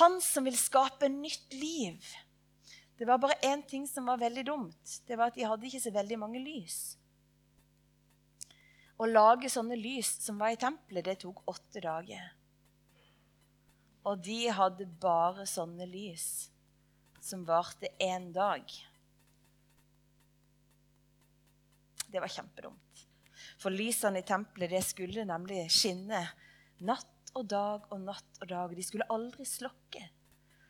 Han 0.00 0.18
som 0.22 0.46
vil 0.46 0.58
skape 0.58 1.10
nytt 1.10 1.54
liv. 1.54 1.98
Det 2.98 3.06
var 3.08 3.18
bare 3.18 3.40
én 3.42 3.62
ting 3.66 3.86
som 3.90 4.06
var 4.06 4.20
veldig 4.22 4.44
dumt. 4.46 5.00
Det 5.06 5.16
var 5.18 5.32
at 5.32 5.38
de 5.38 5.46
hadde 5.48 5.66
ikke 5.66 5.82
så 5.82 5.92
veldig 5.94 6.18
mange 6.20 6.42
lys. 6.42 6.78
Å 8.94 9.08
lage 9.10 9.50
sånne 9.50 9.74
lys 9.78 10.12
som 10.22 10.38
var 10.38 10.54
i 10.54 10.60
tempelet, 10.60 11.04
det 11.08 11.18
tok 11.24 11.42
åtte 11.50 11.82
dager. 11.82 12.28
Og 14.06 14.20
de 14.22 14.44
hadde 14.52 14.86
bare 15.02 15.46
sånne 15.48 15.88
lys 15.90 16.52
som 17.24 17.42
varte 17.48 17.90
én 17.98 18.30
dag. 18.36 18.62
Det 22.06 22.22
var 22.22 22.30
kjempedumt. 22.30 23.06
For 23.58 23.74
lysene 23.74 24.20
i 24.20 24.26
tempelet 24.28 24.70
det 24.70 24.84
skulle 24.86 25.26
nemlig 25.26 25.64
skinne 25.72 26.20
natt 26.86 27.32
og 27.34 27.48
dag 27.50 27.88
og 27.90 28.04
natt 28.04 28.42
og 28.44 28.50
dag. 28.52 28.74
De 28.76 28.84
skulle 28.86 29.08
aldri 29.10 29.46
slokke. 29.48 30.04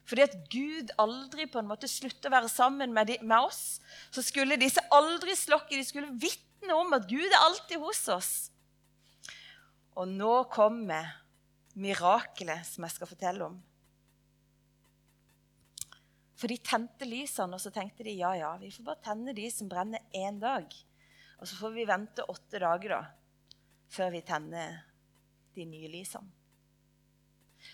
Fordi 0.04 0.24
at 0.26 0.34
Gud 0.52 0.92
aldri 1.00 1.46
på 1.48 1.60
en 1.60 1.68
måte 1.68 1.88
sluttet 1.88 2.28
å 2.28 2.34
være 2.34 2.50
sammen 2.52 2.92
med, 2.92 3.08
de, 3.08 3.18
med, 3.24 3.48
oss, 3.48 3.80
så 4.12 4.24
skulle 4.24 4.60
disse 4.60 4.82
aldri 4.92 5.36
slokke. 5.38 5.78
De 5.78 5.86
skulle 5.86 6.12
vitne 6.20 6.76
om 6.76 6.92
at 6.96 7.06
Gud 7.08 7.24
er 7.24 7.40
alltid 7.40 7.80
hos 7.80 8.02
oss. 8.12 8.32
Og 9.96 10.10
nå 10.10 10.42
kommer 10.52 11.08
mirakelet 11.78 12.66
som 12.68 12.84
jeg 12.84 12.96
skal 12.96 13.10
fortelle 13.10 13.48
om. 13.48 13.56
For 16.34 16.50
de 16.50 16.58
tente 16.60 17.06
lysene, 17.08 17.56
og 17.56 17.62
så 17.62 17.72
tenkte 17.72 18.04
de 18.04 18.18
ja, 18.18 18.34
ja, 18.36 18.50
vi 18.60 18.72
får 18.74 18.84
bare 18.84 19.04
tenne 19.06 19.32
de 19.36 19.46
som 19.54 19.70
brenner 19.70 20.02
én 20.12 20.36
dag. 20.42 20.66
Og 21.40 21.48
så 21.48 21.56
får 21.56 21.72
vi 21.72 21.86
vente 21.88 22.26
åtte 22.28 22.60
dager 22.60 22.96
da, 22.98 23.02
før 23.94 24.12
vi 24.12 24.20
tenner 24.26 24.82
de 25.56 25.64
nye 25.70 25.88
lysene. 25.88 26.28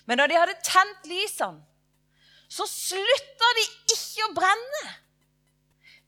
Men 0.06 0.20
når 0.20 0.30
de 0.30 0.38
hadde 0.38 0.60
tent 0.62 1.08
lysene, 1.10 1.64
så 2.50 2.66
slutta 2.66 3.50
de 3.58 3.66
ikke 3.94 4.26
å 4.26 4.32
brenne. 4.34 4.86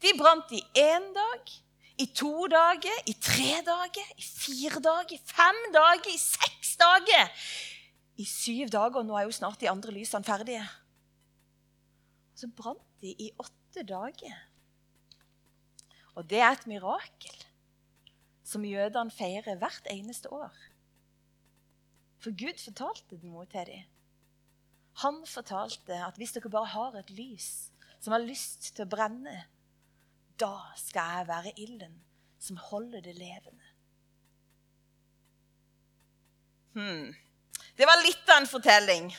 De 0.03 0.11
brant 0.19 0.51
i 0.57 0.63
én 0.83 1.13
dag, 1.15 1.53
i 2.03 2.09
to 2.11 2.49
dager, 2.51 2.97
i 3.07 3.15
tre 3.15 3.61
dager, 3.63 4.09
i 4.19 4.25
fire 4.27 4.81
dager, 4.83 5.15
i 5.15 5.21
fem 5.23 5.61
dager, 5.75 6.09
i 6.11 6.19
seks 6.19 6.75
dager. 6.81 7.31
I 8.19 8.27
syv 8.27 8.73
dager, 8.75 9.03
og 9.03 9.07
nå 9.07 9.19
er 9.19 9.29
jo 9.29 9.37
snart 9.37 9.61
de 9.63 9.71
andre 9.71 9.95
lysene 9.95 10.27
ferdige. 10.27 10.65
Så 12.35 12.51
brant 12.51 12.83
de 13.05 13.15
i 13.23 13.31
åtte 13.39 13.87
dager. 13.87 14.35
Og 16.19 16.27
det 16.29 16.43
er 16.43 16.51
et 16.57 16.67
mirakel 16.69 17.39
som 18.45 18.67
jødene 18.67 19.15
feirer 19.15 19.57
hvert 19.61 19.87
eneste 19.95 20.33
år. 20.35 20.51
For 22.23 22.35
Gud 22.35 22.59
fortalte 22.59 23.17
det 23.17 23.31
noe 23.31 23.47
til 23.51 23.71
dem. 23.71 23.92
Han 25.01 25.23
fortalte 25.27 25.97
at 26.05 26.19
hvis 26.21 26.35
dere 26.37 26.53
bare 26.53 26.71
har 26.75 26.97
et 27.01 27.11
lys 27.17 27.49
som 28.03 28.13
har 28.13 28.25
lyst 28.25 28.75
til 28.75 28.85
å 28.85 28.93
brenne, 28.93 29.37
da 30.41 30.55
skal 30.77 31.19
jeg 31.19 31.29
være 31.29 31.53
ilden 31.57 31.95
som 32.43 32.59
holder 32.59 33.05
det 33.05 33.15
levende. 33.17 33.69
Hmm. 36.73 37.13
Det 37.77 37.87
var 37.87 38.03
litt 38.03 38.29
av 38.29 38.43
en 38.43 38.51
fortelling. 38.51 39.13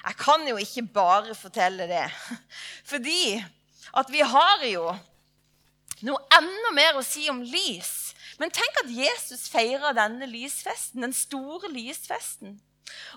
Jeg 0.00 0.16
kan 0.18 0.46
jo 0.48 0.56
ikke 0.58 0.86
bare 0.94 1.34
fortelle 1.36 1.86
det. 1.90 2.06
Fordi 2.90 3.36
at 3.98 4.10
vi 4.12 4.22
har 4.24 4.64
jo 4.70 4.86
noe 6.06 6.22
enda 6.38 6.72
mer 6.72 6.98
å 6.98 7.04
si 7.04 7.26
om 7.30 7.42
lys. 7.44 8.14
Men 8.40 8.52
tenk 8.54 8.82
at 8.84 8.92
Jesus 8.94 9.50
feira 9.52 9.92
denne 9.96 10.28
lysfesten, 10.30 11.04
den 11.04 11.12
store 11.16 11.68
lysfesten. 11.74 12.56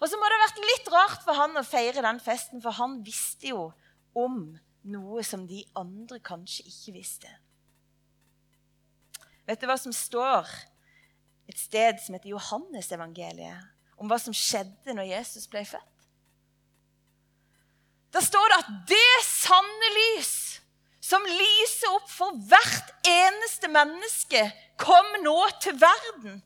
Og 0.02 0.10
så 0.10 0.18
må 0.20 0.28
det 0.28 0.38
ha 0.38 0.44
vært 0.46 0.62
litt 0.68 0.92
rart 0.94 1.24
for 1.26 1.38
han 1.38 1.58
å 1.60 1.66
feire 1.66 2.04
den 2.06 2.20
festen, 2.24 2.62
for 2.64 2.76
han 2.78 3.00
visste 3.06 3.54
jo 3.54 3.70
om 4.18 4.46
noe 4.84 5.24
som 5.26 5.46
de 5.48 5.64
andre 5.80 6.20
kanskje 6.24 6.68
ikke 6.68 6.96
visste. 6.98 7.32
Vet 9.48 9.62
du 9.62 9.68
hva 9.68 9.78
som 9.80 9.96
står 9.96 10.48
et 11.52 11.60
sted 11.60 12.00
som 12.00 12.16
heter 12.16 12.32
Johannesevangeliet, 12.32 13.72
om 14.00 14.10
hva 14.10 14.20
som 14.20 14.36
skjedde 14.36 14.96
når 14.96 15.12
Jesus 15.12 15.48
ble 15.52 15.66
født? 15.68 15.90
Da 18.14 18.22
står 18.22 18.52
det 18.52 18.58
at 18.62 18.74
det 18.92 19.14
sanne 19.26 19.92
lys 19.98 20.34
som 21.04 21.24
lyser 21.28 21.96
opp 21.98 22.08
for 22.12 22.36
hvert 22.48 22.92
eneste 23.10 23.68
menneske, 23.72 24.44
kom 24.80 25.10
nå 25.24 25.36
til 25.64 25.76
verden. 25.82 26.38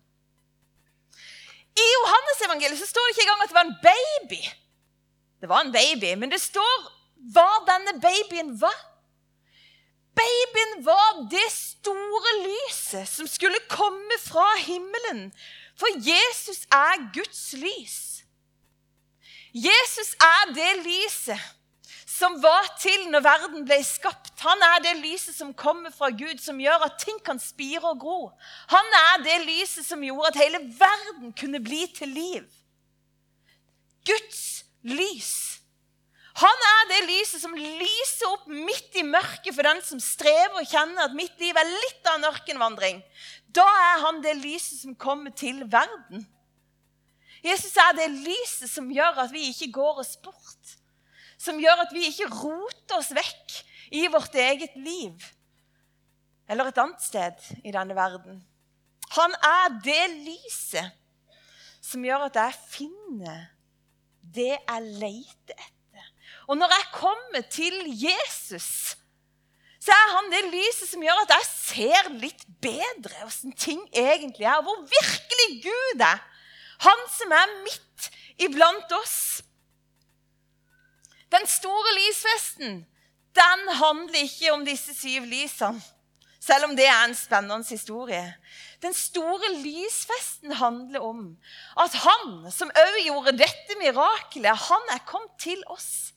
I 1.78 1.86
Johannes-evangeliet 1.94 2.80
så 2.80 2.90
står 2.90 3.06
det 3.06 3.14
ikke 3.14 3.26
engang 3.28 3.44
at 3.44 3.52
det 3.52 3.58
var 3.58 3.68
en 3.68 3.80
baby. 3.90 4.42
Det 5.42 5.50
var 5.50 5.62
en 5.62 5.74
baby, 5.74 6.14
men 6.18 6.32
det 6.34 6.42
står 6.42 6.88
hva 7.34 7.50
denne 7.68 7.98
babyen 8.02 8.56
var. 8.62 8.78
Babyen 10.18 10.86
var 10.86 11.22
det 11.30 11.46
store 11.54 12.34
lyset 12.42 13.10
som 13.10 13.30
skulle 13.30 13.60
komme 13.70 14.18
fra 14.24 14.48
himmelen. 14.64 15.30
For 15.78 15.94
Jesus 16.02 16.66
er 16.74 17.04
Guds 17.14 17.54
lys. 17.54 17.98
Jesus 19.54 20.16
er 20.22 20.54
det 20.58 20.72
lyset 20.86 21.42
som 22.18 22.38
var 22.42 22.66
til 22.82 23.10
når 23.12 23.22
verden 23.26 23.66
ble 23.68 23.78
skapt. 23.86 24.32
Han 24.42 24.64
er 24.72 24.82
det 24.86 24.96
lyset 25.04 25.36
som 25.38 25.54
kommer 25.58 25.94
fra 25.94 26.10
Gud, 26.10 26.40
som 26.42 26.60
gjør 26.62 26.88
at 26.88 26.98
ting 27.02 27.20
kan 27.26 27.40
spire 27.42 27.84
og 27.92 28.00
gro. 28.02 28.22
Han 28.74 28.96
er 29.02 29.26
det 29.26 29.42
lyset 29.46 29.86
som 29.86 30.06
gjorde 30.06 30.32
at 30.32 30.40
hele 30.42 30.64
verden 30.80 31.36
kunne 31.38 31.62
bli 31.64 31.84
til 31.94 32.16
liv. 32.16 32.48
Guds 34.08 34.64
lys. 34.88 35.36
Han 36.38 36.66
er 36.70 36.90
det 36.92 37.04
lyset 37.10 37.42
som 37.42 37.54
lyser 37.58 38.30
opp 38.30 38.46
midt 38.50 38.98
i 38.98 39.06
mørket 39.06 39.54
for 39.56 39.66
den 39.66 39.80
som 39.86 40.02
strever 40.02 40.60
og 40.62 40.70
kjenner 40.70 41.08
at 41.08 41.16
mitt 41.18 41.38
liv 41.42 41.58
er 41.58 41.70
litt 41.70 42.10
av 42.10 42.20
en 42.20 42.28
ørkenvandring. 42.30 43.02
Da 43.50 43.66
er 43.66 44.04
han 44.06 44.22
det 44.26 44.36
lyset 44.38 44.84
som 44.84 44.98
kommer 44.98 45.34
til 45.34 45.64
verden. 45.66 46.26
Jesus 47.46 47.74
er 47.82 47.96
det 47.98 48.10
lyset 48.14 48.70
som 48.70 48.90
gjør 48.94 49.24
at 49.26 49.34
vi 49.34 49.48
ikke 49.50 49.72
går 49.80 50.04
oss 50.06 50.14
bort 50.22 50.77
som 51.38 51.60
gjør 51.62 51.86
at 51.86 51.94
vi 51.94 52.08
ikke 52.10 52.30
roter 52.34 53.00
oss 53.00 53.14
vekk 53.16 53.58
i 53.98 54.08
vårt 54.12 54.36
eget 54.36 54.76
liv 54.76 55.34
eller 56.48 56.70
et 56.70 56.80
annet 56.80 57.04
sted 57.04 57.48
i 57.68 57.74
denne 57.76 57.96
verden. 57.96 58.40
Han 59.16 59.34
er 59.44 59.80
det 59.84 60.04
lyset 60.24 60.96
som 61.84 62.04
gjør 62.04 62.28
at 62.28 62.40
jeg 62.40 62.60
finner 62.72 63.48
det 64.36 64.54
jeg 64.54 64.86
leter 65.02 65.56
etter. 65.56 66.08
Og 66.48 66.60
når 66.60 66.72
jeg 66.76 66.90
kommer 66.94 67.44
til 67.52 67.76
Jesus, 68.00 68.96
så 69.80 69.96
er 69.96 70.14
han 70.16 70.32
det 70.32 70.44
lyset 70.52 70.90
som 70.90 71.04
gjør 71.04 71.22
at 71.24 71.36
jeg 71.38 71.50
ser 71.52 72.10
litt 72.20 72.44
bedre 72.64 73.28
åssen 73.28 73.56
ting 73.56 73.80
egentlig 73.94 74.48
er, 74.48 74.60
og 74.60 74.68
hvor 74.68 74.82
virkelig 74.92 75.62
Gud 75.64 76.04
er. 76.04 76.24
Han 76.84 77.06
som 77.14 77.32
er 77.34 77.54
midt 77.64 78.10
iblant 78.44 78.92
oss. 79.00 79.18
Den 81.34 81.48
store 81.48 81.94
lysfesten 81.98 82.86
den 83.38 83.70
handler 83.78 84.24
ikke 84.24 84.54
om 84.54 84.66
disse 84.66 84.96
syv 84.98 85.28
lysene, 85.30 85.82
selv 86.42 86.70
om 86.70 86.76
det 86.78 86.88
er 86.88 87.04
en 87.06 87.16
spennende 87.16 87.68
historie. 87.70 88.24
Den 88.82 88.94
store 88.94 89.50
lysfesten 89.60 90.54
handler 90.58 91.04
om 91.04 91.24
at 91.78 91.94
han 92.02 92.52
som 92.54 92.72
òg 92.72 93.00
gjorde 93.06 93.36
dette 93.38 93.78
mirakelet, 93.82 94.68
han 94.70 94.94
er 94.94 95.06
kommet 95.10 95.36
til 95.42 95.62
oss. 95.74 96.14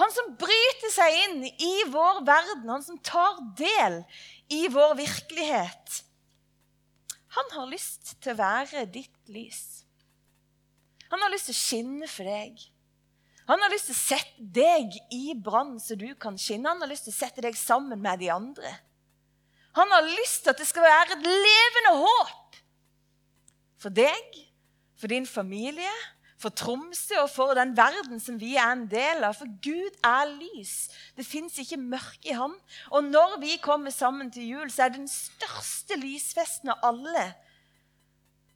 Han 0.00 0.10
som 0.14 0.32
bryter 0.40 0.90
seg 0.94 1.18
inn 1.26 1.42
i 1.44 1.74
vår 1.92 2.22
verden, 2.26 2.70
han 2.70 2.84
som 2.84 2.98
tar 3.04 3.42
del 3.58 4.00
i 4.50 4.64
vår 4.72 4.96
virkelighet. 5.02 6.02
Han 7.36 7.54
har 7.54 7.68
lyst 7.68 8.16
til 8.20 8.34
å 8.34 8.40
være 8.40 8.86
ditt 8.92 9.32
lys. 9.32 9.84
Han 11.12 11.20
har 11.20 11.32
lyst 11.32 11.50
til 11.50 11.56
å 11.56 11.60
skinne 11.60 12.08
for 12.08 12.28
deg. 12.28 12.56
Han 13.50 13.62
har 13.62 13.72
lyst 13.72 13.90
til 13.90 13.96
å 13.96 14.02
sette 14.02 14.46
deg 14.54 14.94
i 15.14 15.34
brann, 15.34 15.74
så 15.82 15.96
du 15.98 16.08
kan 16.20 16.38
skinne. 16.38 16.70
Han 16.70 16.84
har 16.84 16.90
lyst 16.90 17.08
til 17.08 17.14
å 17.14 17.18
sette 17.18 17.42
deg 17.44 17.58
sammen 17.58 18.00
med 18.02 18.22
de 18.22 18.30
andre. 18.34 18.70
Han 19.78 19.90
har 19.90 20.06
lyst 20.06 20.44
til 20.44 20.52
at 20.52 20.60
det 20.60 20.68
skal 20.68 20.84
være 20.84 21.16
et 21.16 21.26
levende 21.26 21.94
håp 22.02 22.58
for 23.82 23.94
deg, 23.94 24.42
for 25.00 25.10
din 25.10 25.26
familie, 25.26 25.90
for 26.42 26.54
Tromsø 26.58 27.20
og 27.22 27.30
for 27.30 27.54
den 27.54 27.72
verden 27.78 28.20
som 28.22 28.38
vi 28.38 28.56
er 28.58 28.72
en 28.74 28.84
del 28.90 29.22
av. 29.26 29.36
For 29.38 29.50
Gud 29.62 29.98
er 30.06 30.30
lys. 30.30 30.90
Det 31.16 31.26
fins 31.26 31.58
ikke 31.62 31.78
mørke 31.80 32.32
i 32.32 32.36
ham. 32.36 32.54
Og 32.90 33.06
når 33.06 33.38
vi 33.42 33.56
kommer 33.62 33.94
sammen 33.94 34.30
til 34.34 34.50
jul, 34.50 34.70
så 34.70 34.84
er 34.84 34.92
det 34.92 35.04
den 35.04 35.10
største 35.10 35.98
lysfesten 36.02 36.74
av 36.74 36.82
alle. 36.92 37.28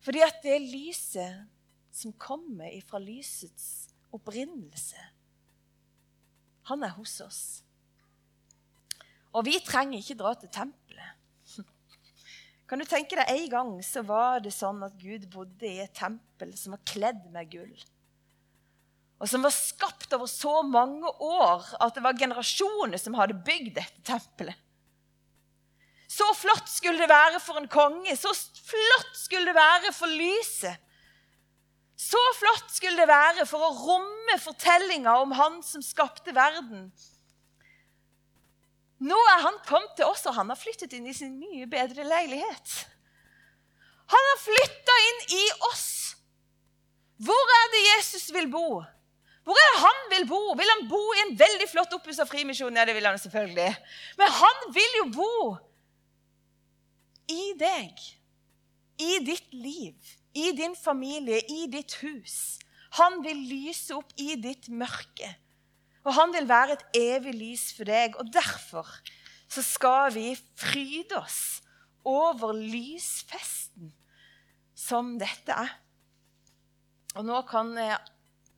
Fordi 0.03 0.23
at 0.27 0.43
det 0.43 0.57
er 0.57 0.67
lyset 0.67 1.47
som 1.95 2.15
kommer 2.21 2.75
ifra 2.75 3.01
lysets 3.03 3.86
opprinnelse. 4.15 5.01
Han 6.71 6.83
er 6.83 6.95
hos 6.97 7.19
oss. 7.23 7.43
Og 9.37 9.45
vi 9.47 9.59
trenger 9.65 10.01
ikke 10.01 10.19
dra 10.19 10.33
til 10.39 10.51
tempelet. 10.53 11.13
Kan 12.69 12.81
du 12.83 12.87
tenke 12.89 13.19
deg 13.19 13.31
En 13.35 13.51
gang 13.53 13.75
så 13.85 14.03
var 14.07 14.41
det 14.43 14.55
sånn 14.55 14.81
at 14.87 14.97
Gud 14.99 15.29
bodde 15.33 15.69
i 15.69 15.83
et 15.85 15.95
tempel 15.95 16.55
som 16.59 16.75
var 16.75 16.83
kledd 16.89 17.23
med 17.35 17.53
gull. 17.53 17.77
Og 19.17 19.31
som 19.31 19.45
var 19.47 19.55
skapt 19.55 20.13
over 20.13 20.29
så 20.29 20.61
mange 20.67 21.09
år 21.25 21.65
at 21.81 21.97
det 21.97 22.05
var 22.05 22.19
generasjoner 22.19 23.01
som 23.01 23.17
hadde 23.17 23.39
bygd 23.47 23.77
dette 23.79 24.03
tempelet. 24.05 24.57
Så 26.07 26.27
flott 26.39 26.69
skulle 26.71 27.03
det 27.03 27.11
være 27.11 27.41
for 27.43 27.59
en 27.59 27.69
konge, 27.69 28.13
så 28.17 28.31
flott 28.33 29.17
skulle 29.19 29.51
det 29.51 29.57
være 29.57 29.93
for 29.93 30.13
lyset. 30.13 30.83
Så 31.97 32.21
flott 32.37 32.73
skulle 32.75 33.01
det 33.01 33.09
være 33.09 33.47
for 33.49 33.65
å 33.65 33.75
romme 33.77 34.37
fortellinga 34.43 35.15
om 35.23 35.33
han 35.37 35.63
som 35.65 35.85
skapte 35.85 36.35
verden. 36.37 36.91
Nå 39.07 39.17
er 39.33 39.45
han 39.45 39.57
kommet 39.69 39.97
til 39.97 40.09
oss, 40.09 40.25
og 40.29 40.37
han 40.37 40.53
har 40.53 40.61
flyttet 40.61 40.93
inn 40.97 41.09
i 41.09 41.17
sin 41.17 41.39
mye 41.41 41.69
bedre 41.69 42.05
leilighet. 42.05 42.75
Han 44.13 44.29
har 44.31 44.43
flytta 44.43 44.99
inn 45.07 45.25
i 45.39 45.47
oss. 45.71 45.89
Hvor 47.27 47.53
er 47.61 47.73
det 47.73 47.87
Jesus 47.87 48.29
vil 48.35 48.49
bo? 48.53 48.83
Hvor 49.47 49.61
er 49.63 49.73
det 49.73 49.83
han 49.83 50.03
vil 50.11 50.29
bo? 50.29 50.41
Vil 50.59 50.73
han 50.73 50.85
bo 50.91 51.01
i 51.15 51.23
en 51.25 51.35
veldig 51.39 51.69
flott 51.71 51.97
oppussa 51.97 52.27
frimisjon? 52.29 52.77
Ja, 52.77 52.85
det 52.89 52.97
vil 52.97 53.09
han 53.09 53.19
selvfølgelig. 53.21 53.73
Men 54.19 54.37
han 54.41 54.65
vil 54.75 55.01
jo 55.01 55.09
bo 55.15 55.33
i 57.31 57.53
deg. 57.61 58.05
I 59.01 59.19
ditt 59.25 59.53
liv. 59.53 60.16
I 60.37 60.53
din 60.57 60.77
familie. 60.77 61.41
I 61.49 61.67
ditt 61.73 61.97
hus. 62.03 62.59
Han 63.01 63.21
vil 63.25 63.41
lyse 63.51 63.95
opp 63.97 64.13
i 64.21 64.35
ditt 64.41 64.69
mørke. 64.69 65.33
Og 66.07 66.15
han 66.15 66.33
vil 66.35 66.47
være 66.49 66.77
et 66.77 66.99
evig 67.01 67.35
lys 67.35 67.71
for 67.77 67.89
deg. 67.89 68.17
Og 68.21 68.29
derfor 68.33 68.91
så 69.49 69.63
skal 69.65 70.13
vi 70.15 70.35
fryde 70.59 71.19
oss 71.19 71.63
over 72.07 72.55
lysfesten 72.55 73.91
som 74.77 75.17
dette 75.19 75.55
er. 75.55 75.73
Og 77.17 77.25
nå 77.25 77.41
kan, 77.49 77.73
eh, 77.79 77.97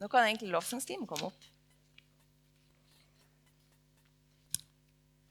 nå 0.00 0.08
kan 0.10 0.26
egentlig 0.26 0.50
lovsangstimen 0.52 1.06
komme 1.06 1.30
opp. 1.30 1.44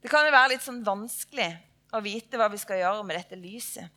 Det 0.01 0.09
kan 0.09 0.25
jo 0.25 0.31
være 0.31 0.53
litt 0.53 0.63
sånn 0.63 0.85
vanskelig 0.85 1.49
å 1.91 2.01
vite 2.03 2.39
hva 2.39 2.47
vi 2.51 2.59
skal 2.61 2.79
gjøre 2.79 3.03
med 3.03 3.17
dette 3.19 3.39
lyset. 3.39 3.96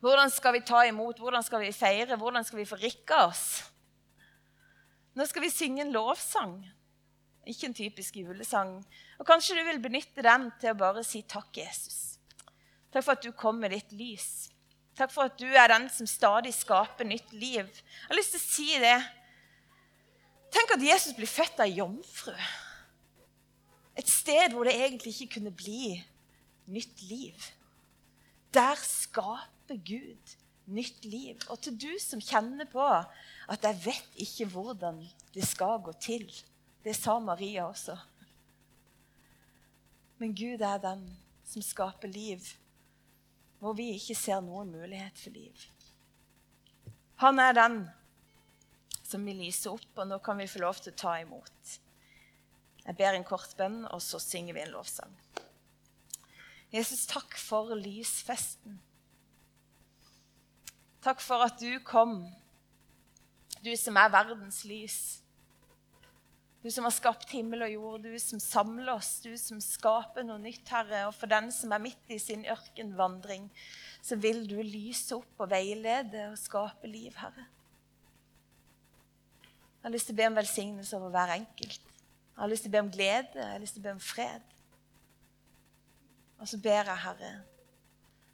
Hvordan 0.00 0.30
skal 0.30 0.54
vi 0.54 0.62
ta 0.66 0.84
imot? 0.86 1.18
Hvordan 1.18 1.42
skal 1.42 1.60
vi 1.64 1.72
feire? 1.74 2.16
Hvordan 2.16 2.44
skal 2.46 2.60
vi 2.60 2.68
forrikke 2.68 3.16
oss? 3.26 3.46
Nå 5.18 5.26
skal 5.26 5.42
vi 5.42 5.50
synge 5.50 5.82
en 5.82 5.90
lovsang, 5.90 6.60
ikke 7.48 7.66
en 7.66 7.74
typisk 7.74 8.20
julesang. 8.20 8.76
Og 9.18 9.26
Kanskje 9.26 9.56
du 9.58 9.64
vil 9.66 9.80
benytte 9.82 10.22
den 10.22 10.46
til 10.60 10.70
å 10.70 10.78
bare 10.78 11.02
si 11.06 11.24
takk, 11.26 11.50
Jesus. 11.58 12.20
Takk 12.92 13.04
for 13.04 13.16
at 13.16 13.24
du 13.26 13.32
kom 13.34 13.58
med 13.58 13.74
ditt 13.74 13.90
lys. 13.98 14.52
Takk 14.98 15.10
for 15.10 15.26
at 15.26 15.38
du 15.38 15.46
er 15.46 15.70
den 15.72 15.88
som 15.90 16.06
stadig 16.06 16.54
skaper 16.54 17.06
nytt 17.06 17.32
liv. 17.34 17.66
Jeg 17.66 18.06
har 18.06 18.18
lyst 18.18 18.36
til 18.36 18.42
å 18.42 18.46
si 18.46 18.68
det. 18.82 18.96
Tenk 20.54 20.76
at 20.76 20.86
Jesus 20.86 21.16
blir 21.18 21.30
født 21.30 21.60
av 21.62 21.74
jomfru. 21.74 22.34
Et 23.98 24.08
sted 24.08 24.54
hvor 24.54 24.68
det 24.68 24.78
egentlig 24.78 25.16
ikke 25.16 25.38
kunne 25.38 25.54
bli 25.54 25.96
nytt 26.70 27.02
liv. 27.10 27.50
Der 28.54 28.76
skaper 28.80 29.76
Gud 29.84 30.36
nytt 30.68 31.04
liv. 31.04 31.40
Og 31.48 31.60
til 31.60 31.76
du 31.80 31.90
som 32.02 32.22
kjenner 32.22 32.68
på 32.68 32.84
at 32.84 33.64
jeg 33.64 33.80
vet 33.84 34.22
ikke 34.24 34.48
hvordan 34.52 35.00
det 35.34 35.46
skal 35.48 35.80
gå 35.84 35.94
til. 36.00 36.26
Det 36.84 36.96
sa 36.96 37.18
Maria 37.18 37.66
også. 37.68 37.96
Men 40.18 40.34
Gud 40.34 40.64
er 40.64 40.80
den 40.82 41.04
som 41.46 41.62
skaper 41.62 42.10
liv 42.10 42.42
hvor 43.58 43.74
vi 43.74 43.88
ikke 43.96 44.14
ser 44.14 44.38
noen 44.44 44.70
mulighet 44.70 45.18
for 45.18 45.34
liv. 45.34 45.64
Han 47.18 47.40
er 47.42 47.56
den 47.56 47.80
som 49.02 49.24
vil 49.26 49.40
lyse 49.42 49.70
opp, 49.72 49.88
og 49.96 50.06
nå 50.06 50.20
kan 50.22 50.38
vi 50.38 50.46
få 50.46 50.60
lov 50.62 50.78
til 50.78 50.92
å 50.92 51.00
ta 51.00 51.16
imot. 51.18 51.72
Jeg 52.84 52.96
ber 53.00 53.16
en 53.16 53.26
kort 53.26 53.56
bønn, 53.58 53.80
og 53.90 54.02
så 54.04 54.20
synger 54.22 54.54
vi 54.54 54.62
en 54.62 54.74
lovsang. 54.76 55.16
Jesus, 56.74 57.06
takk 57.08 57.36
for 57.40 57.72
lysfesten. 57.78 58.76
Takk 61.04 61.22
for 61.24 61.46
at 61.46 61.56
du 61.62 61.78
kom 61.86 62.20
du 63.64 63.72
som 63.78 63.96
er 63.98 64.12
verdens 64.12 64.62
lys. 64.68 64.98
Du 66.62 66.70
som 66.74 66.86
har 66.86 66.94
skapt 66.94 67.30
himmel 67.32 67.62
og 67.66 67.72
jord, 67.72 68.06
du 68.06 68.18
som 68.22 68.40
samler 68.42 68.90
oss, 68.92 69.18
du 69.22 69.32
som 69.38 69.60
skaper 69.62 70.26
noe 70.26 70.40
nytt, 70.42 70.66
Herre. 70.70 71.04
Og 71.08 71.14
for 71.16 71.30
den 71.30 71.50
som 71.54 71.72
er 71.74 71.82
midt 71.82 72.12
i 72.14 72.18
sin 72.22 72.44
ørkenvandring, 72.50 73.46
så 74.02 74.18
vil 74.18 74.44
du 74.50 74.56
lyse 74.62 75.14
opp 75.16 75.44
og 75.44 75.50
veilede 75.52 76.28
og 76.32 76.38
skape 76.40 76.90
liv, 76.90 77.14
Herre. 77.18 77.46
Jeg 79.78 79.86
har 79.86 79.94
lyst 79.94 80.10
til 80.10 80.16
å 80.16 80.20
be 80.20 80.28
om 80.28 80.38
velsignelse 80.38 80.98
over 80.98 81.14
hver 81.14 81.34
enkelt. 81.38 81.82
Jeg 81.88 82.42
har 82.42 82.50
lyst 82.50 82.66
til 82.66 82.72
å 82.72 82.76
be 82.76 82.84
om 82.84 82.94
glede, 82.94 83.38
jeg 83.38 83.52
har 83.54 83.62
lyst 83.62 83.78
til 83.78 83.84
å 83.84 83.88
be 83.88 83.94
om 83.94 84.02
fred. 84.02 84.57
Og 86.38 86.48
så 86.48 86.58
ber 86.62 86.82
jeg, 86.86 86.98
Herre, 87.02 87.32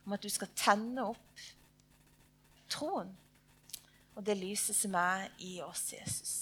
om 0.05 0.13
at 0.13 0.23
du 0.23 0.29
skal 0.29 0.51
tenne 0.57 1.05
opp 1.15 1.45
troen 2.69 3.13
og 4.15 4.27
det 4.27 4.37
lyset 4.39 4.77
som 4.77 4.95
er 4.99 5.29
i 5.43 5.57
oss, 5.65 5.89
Jesus. 5.93 6.35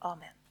Amen. 0.00 0.41